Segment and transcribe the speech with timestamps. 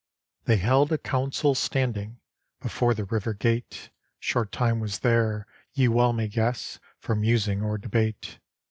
[0.45, 2.19] They held a council standing
[2.59, 7.77] Before the River Gate; Short time was there, ye well may guess, For musing or
[7.77, 8.39] debate.